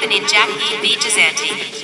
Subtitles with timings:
[0.00, 1.77] In cabin Iñaki Villasante.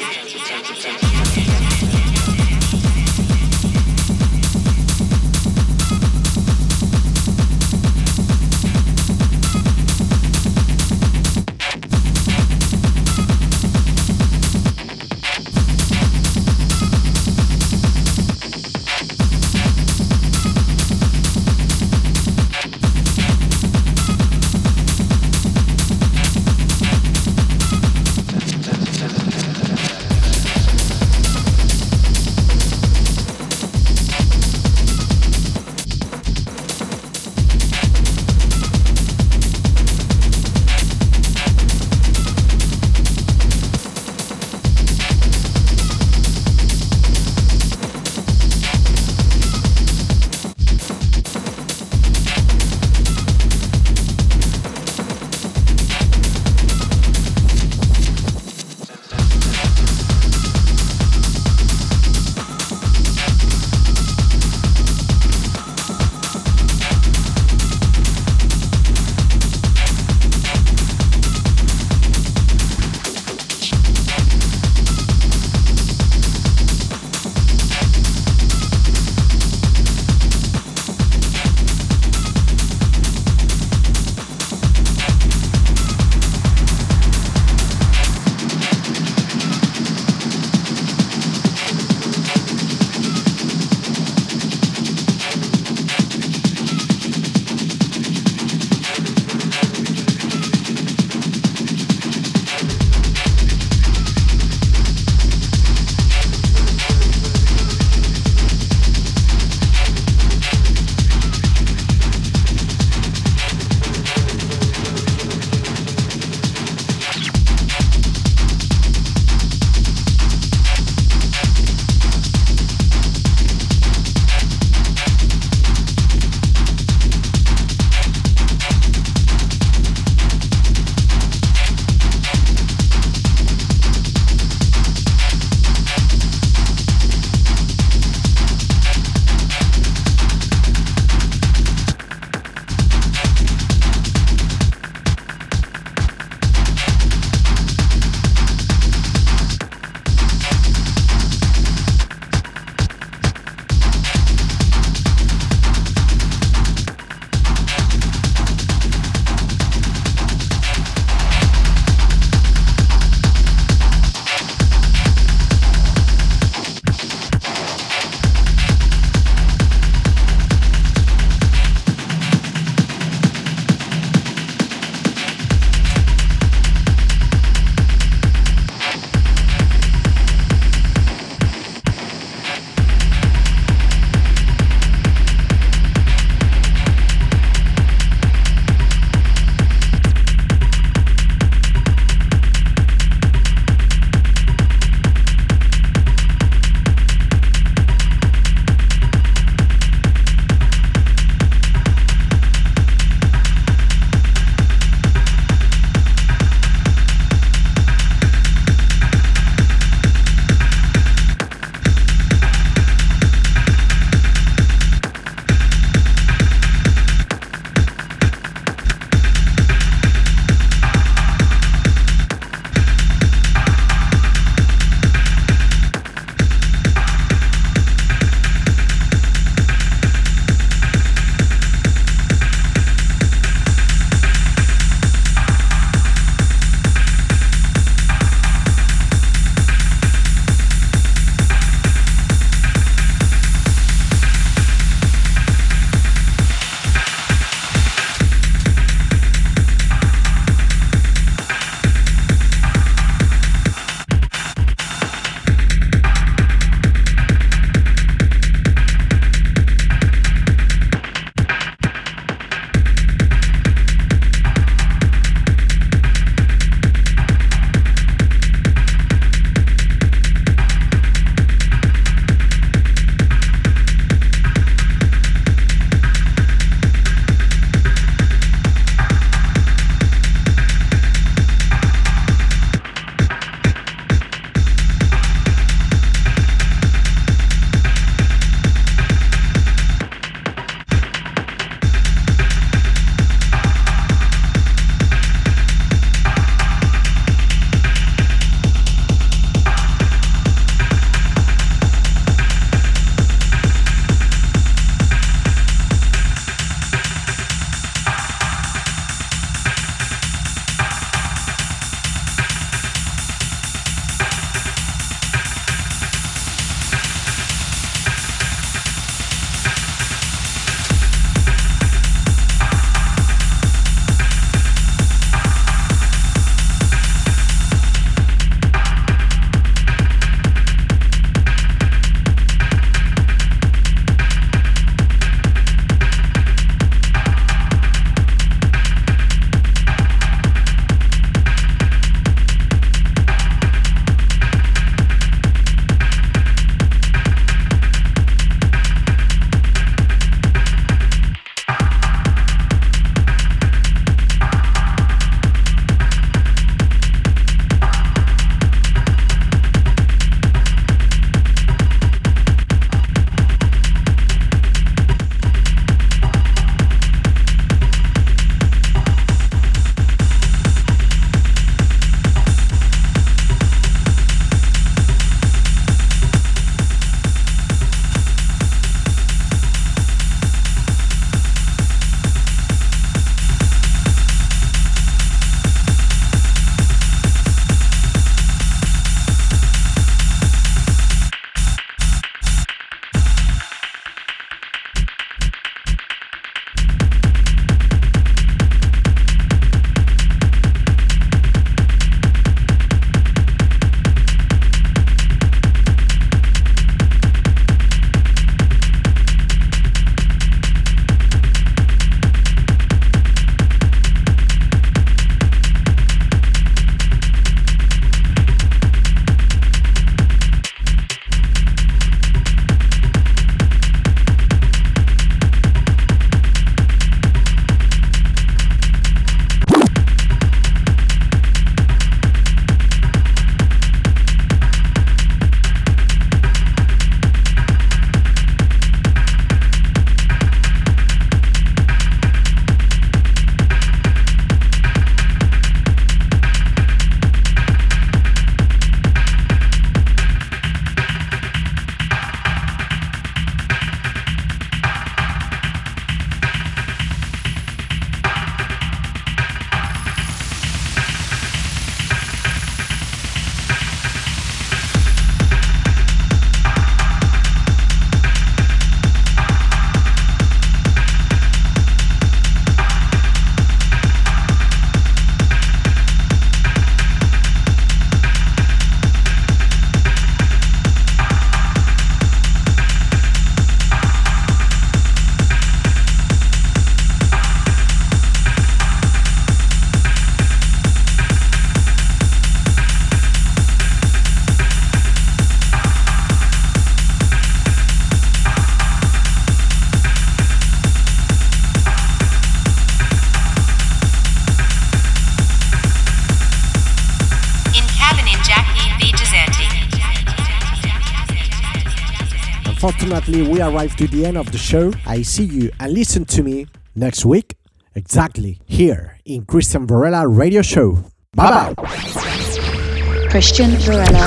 [513.04, 514.90] Unfortunately, we arrived to the end of the show.
[515.06, 517.56] I see you and listen to me next week,
[517.94, 521.04] exactly here in Christian Varela Radio Show.
[521.34, 523.26] Bye bye.
[523.30, 524.26] Christian Varela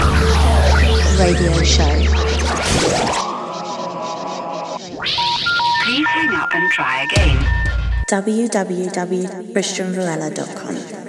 [1.20, 1.90] Radio Show.
[5.84, 7.38] Please hang up and try again.
[8.10, 11.07] www.christianvarela.com.